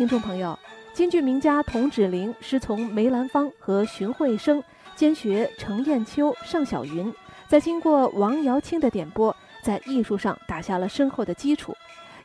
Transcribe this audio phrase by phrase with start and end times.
[0.00, 0.58] 听众朋友，
[0.94, 4.64] 京剧名家童芷苓师从梅兰芳和荀慧生，
[4.96, 7.12] 兼学程砚秋、尚小云，
[7.46, 11.76] 在经过王瑶卿的点拨，在艺术上打下了深厚的基础。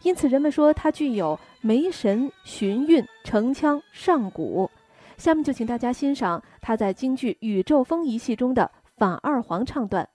[0.03, 4.71] 因此，人们说他具有梅神、荀韵、城腔、上古。
[5.17, 10.07] 下面就请大家欣赏他在京剧《宇宙风》一戏中的反二黄唱段。